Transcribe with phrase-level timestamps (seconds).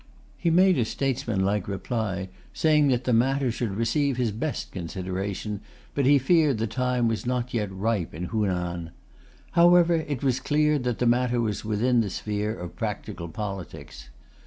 [0.35, 5.61] He made a statesmanlike reply, saying that the matter should receive his best consideration,
[5.93, 8.93] but he feared the time was not ripe in Hunan.
[9.51, 14.09] However, it was clear that the matter was within the sphere of practical politics.